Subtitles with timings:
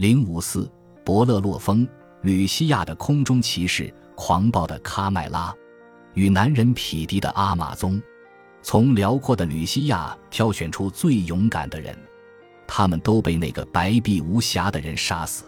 [0.00, 0.66] 零五四，
[1.04, 1.86] 伯勒洛峰，
[2.22, 5.54] 吕西亚的空中骑士，狂暴的喀麦拉，
[6.14, 8.00] 与男人匹敌的阿玛宗，
[8.62, 11.94] 从辽阔的吕西亚挑选出最勇敢的人，
[12.66, 15.44] 他们都被那个白璧无瑕的人杀死。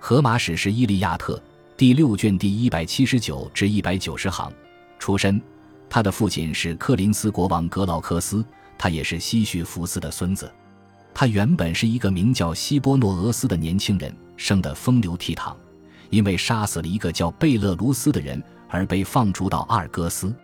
[0.00, 1.36] 荷马史诗《伊利亚特》
[1.76, 4.52] 第六卷第一百七十九至一百九十行，
[4.98, 5.40] 出身。
[5.88, 8.44] 他的父亲是克林斯国王格劳克斯，
[8.76, 10.52] 他也是西绪福斯的孙子。
[11.18, 15.56] 他原本是一个名叫希波诺俄斯的年轻人，生得风流倜傥，
[16.10, 20.36] 因为杀死了一个叫贝勒卢斯的人而被放逐到阿尔戈斯。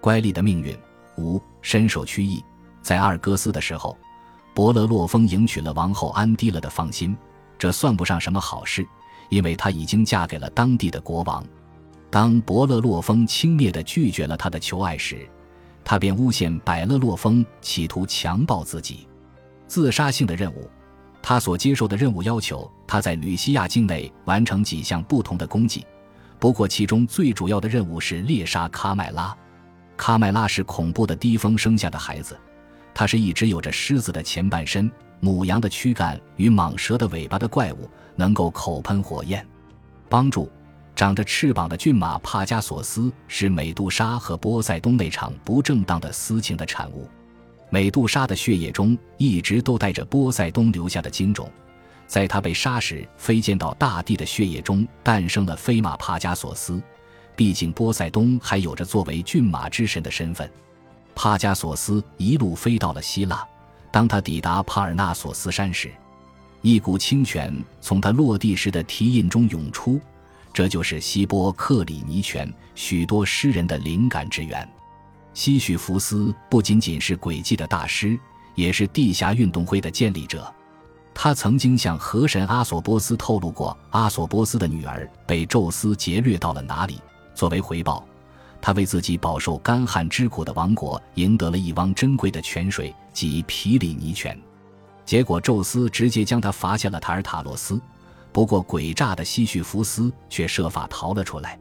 [0.00, 0.78] 乖戾的命运，
[1.18, 2.40] 五身受屈役，
[2.82, 3.98] 在阿尔戈斯的时候，
[4.54, 7.16] 伯勒洛峰迎娶了王后安迪勒的芳心，
[7.58, 8.86] 这算不上什么好事，
[9.28, 11.44] 因为她已经嫁给了当地的国王。
[12.10, 15.28] 当伯勒洛峰轻蔑地拒绝了他的求爱时，
[15.82, 19.08] 他便诬陷百勒洛峰企图强暴自己。
[19.72, 20.68] 自杀性的任务，
[21.22, 25.82] 他所接受的任务要求他在吕西亚境内完成几项不同的功绩。
[26.38, 29.34] 不过，其中最主要的任务是猎杀喀麦拉。
[29.96, 32.38] 喀麦拉是恐怖的低峰生下的孩子，
[32.92, 39.42] 它是一只有着狮子的前半身、母羊的躯干与蟒蛇的尾巴的怪物，能够口喷火焰，
[40.06, 40.52] 帮助。
[40.94, 47.08] 长着翅膀的骏马帕加索斯是美杜莎和波塞冬那场不正当的私情的产物。
[47.72, 51.50] 美杜莎的血液中一直都带着波塞冬留下的精种，
[52.06, 56.82] 在他被杀时飞溅到大地的血液中诞生了飞马帕加索斯。
[57.34, 60.46] 毕竟波塞冬还有着作为骏马之神的身份。
[61.14, 63.42] 帕加索斯一路飞到了希腊，
[63.90, 65.90] 当他抵达帕尔纳索斯山时，
[66.60, 69.98] 一股清泉从他落地时的蹄印中涌出。
[70.52, 74.68] 这就是希波克里尼泉许多诗人的灵感之源。
[75.34, 78.18] 西绪福斯不仅仅是诡计的大师，
[78.54, 80.52] 也是地下运动会的建立者。
[81.14, 87.00] 他曾经向河神阿索波斯透露过，阿索波斯的女儿被宙斯劫掠到了哪里。
[87.34, 88.04] 作为回报，
[88.60, 94.38] 他为自己饱受干旱之苦的王国赢得了一汪珍贵的泉水，及皮里尼泉。
[95.04, 97.80] 结果，宙斯直接将他罚下了塔尔塔洛斯。
[98.32, 101.58] 不过，诡诈的西绪福斯却设法逃了出来。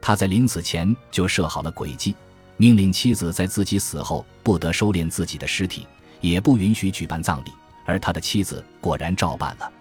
[0.00, 2.14] 他在临死前就设好了诡计，
[2.56, 5.86] 命令妻子在自己死后不得收敛自己的尸体，
[6.20, 7.52] 也不允许举办葬礼。
[7.84, 9.72] 而他的妻子果然照办了。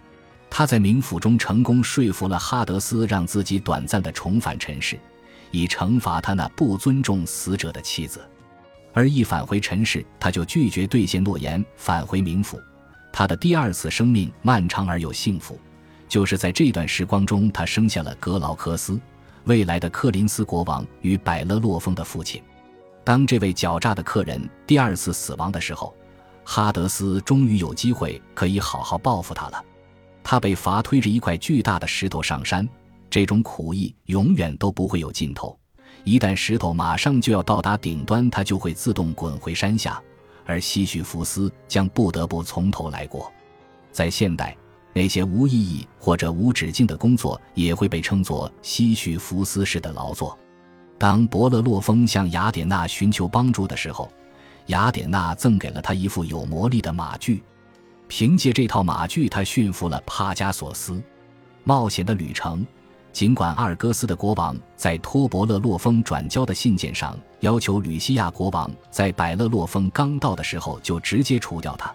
[0.50, 5.00] 他在冥府中成功说服了哈德斯，让自己短暂的重返尘世，
[5.52, 8.22] 以惩罚他那不尊重死者的妻子。
[8.94, 12.62] 而一返回尘世，他就拒绝兑现诺言，返回冥府。
[13.12, 15.60] 他的第二次生命漫长而又幸福。
[16.08, 19.00] 就是在这段时光中，他生下了格劳克斯，
[19.46, 22.42] 未来的克林斯国王与百勒洛峰的父亲。
[23.06, 25.96] 当这位狡诈的客人第二次死亡的时候，
[26.44, 29.64] 哈德斯终于有机会可以好好报复他了。
[30.24, 32.68] 他被罚推着一块巨大的石头上山，
[33.08, 35.58] 这种苦役永远都不会有尽头。
[36.04, 40.02] 一旦石头马上就要到达顶端，他就会自动滚回山下，
[40.44, 43.32] 而西绪福斯将不得不从头来过。
[43.92, 44.58] 在现代。
[44.98, 50.40] 那些无意义或者无止境的工作也会被称作西绪福斯式的劳作。
[50.98, 54.10] 当伯勒洛峰向雅典娜寻求帮助的时候，
[54.68, 57.44] 雅典娜赠给了他一副有魔力的马具。
[58.08, 61.02] 凭借这套马具，他驯服了帕加索斯。
[61.64, 62.66] 冒险的旅程，
[63.12, 71.94] 尽管阿尔戈斯的国王在托伯勒洛峰转交的信件上要求吕西亚国王在百勒洛峰刚到的时候就直接除掉他，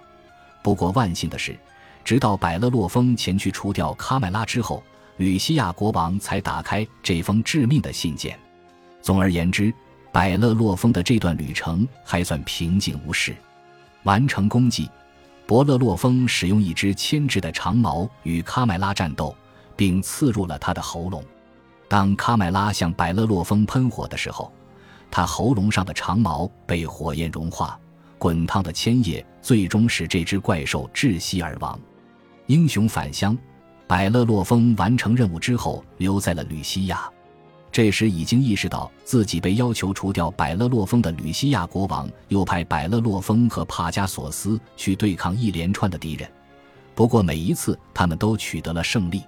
[0.62, 1.56] 不过万幸的是。
[2.02, 4.82] 直到百勒洛峰前去除掉卡麦拉之后，
[5.18, 8.38] 吕西亚国王才打开这封致命的信件。
[9.02, 9.72] 总而言之，
[10.12, 13.34] 百乐洛峰的这段旅程还算平静无事。
[14.04, 14.88] 完成功绩，
[15.46, 19.36] 伯乐洛峰使用一支牵制的长矛与喀麦拉战斗，
[19.76, 21.24] 并刺入了他的喉咙。
[21.88, 24.52] 当喀麦拉向百乐洛峰喷火的时候，
[25.10, 27.78] 他喉咙上的长矛被火焰融化，
[28.16, 31.78] 滚烫的铅液最终使这只怪兽窒息而亡。
[32.46, 33.36] 英雄返乡，
[33.86, 37.10] 百乐洛峰完成任务之后留在了吕西亚。
[37.72, 46.28] 这时已经意识到自己被要求除掉百勒洛峰的吕西亚国王，又派百勒洛峰和帕加索斯去对抗一连串的敌人。
[46.94, 49.22] 不过每一次他们都取得了胜利。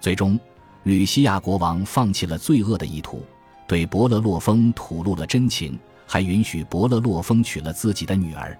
[0.00, 0.38] 最终，
[0.84, 3.24] 吕西亚国王放弃了罪恶的意图，
[3.66, 8.56] 对伯勒洛峰吐露了真情，还允许伯勒洛峰娶了自己的女儿。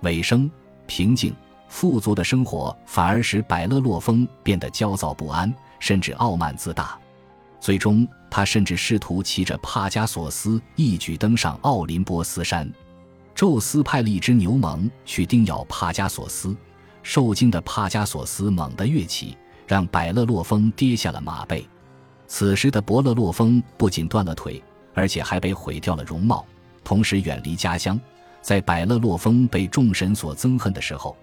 [0.00, 0.50] 尾声
[0.86, 1.34] 平静。
[1.66, 6.96] 富足的生活反而使百勒洛峰变得焦躁不安，甚至傲慢自大。
[7.64, 12.70] 最终，他甚至试图骑着帕加索斯一举登上奥林波斯山。
[13.34, 16.54] 宙斯派了一只牛虻去叮咬帕加索斯，
[17.02, 19.34] 受惊的帕加索斯猛地跃起，
[19.66, 21.66] 让百勒洛峰跌下了马背。
[22.26, 24.62] 此时的伯勒洛峰不仅断了腿，
[24.92, 26.44] 而且还被毁掉了容貌，
[26.84, 27.98] 同时远离家乡。
[28.42, 31.16] 在百勒洛峰被众神所憎恨的时候，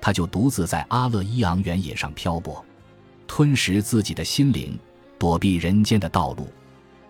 [0.00, 2.64] 他就独自在阿勒伊昂原野上漂泊，
[3.26, 4.78] 吞食自己的心灵，
[5.18, 6.48] 躲避人间的道路。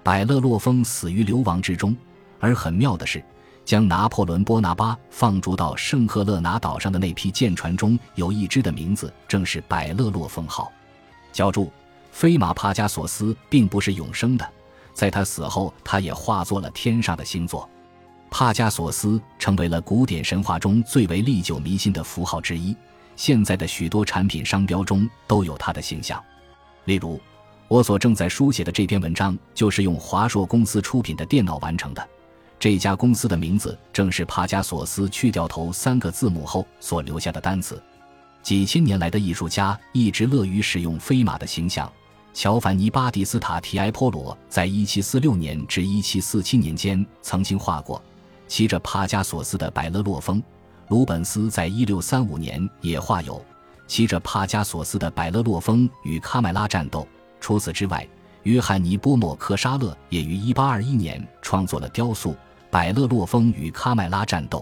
[0.02, 1.96] 百勒洛峰死于流亡之中，
[2.40, 3.22] 而很妙的是，
[3.64, 10.72] 将拿破仑·波拿巴放逐到圣赫勒拿岛上的那批舰船中有一只的名字正是百勒洛峰号。
[11.32, 11.70] 教注。
[12.10, 14.50] 飞马帕加索斯并不是永生的，
[14.93, 17.69] 在他死后，他也化作了天上的星座。
[18.28, 22.75] 帕加索斯成为了古典神话中最为历久弥新的符号之一。
[23.14, 26.20] 现在的许多产品商标中都有他的形象。
[26.87, 27.20] 例如，
[27.69, 32.09] 我所正在书写的这篇文章就是用华硕公司出品的电脑完成的。
[32.59, 37.81] 这家公司的名字正是帕加索斯去掉头三个字母后所留下的单词。
[38.43, 41.91] 几千年来的艺术家一直乐于使用飞马的形象。
[42.32, 48.00] 乔凡尼·巴蒂斯塔·提埃波罗在1746年至1747年间曾经画过
[48.47, 50.43] 骑着帕加索斯的百勒洛峰。
[50.88, 53.44] 鲁本斯在1635年也画有
[53.87, 57.06] 骑着帕加索斯的百勒洛峰与卡麦拉战斗。
[57.49, 58.06] 除此之外，
[58.43, 62.33] 约翰尼·波莫克沙勒也于1821年创作了雕塑
[62.71, 64.59] 《百勒洛峰与卡麦拉战斗》。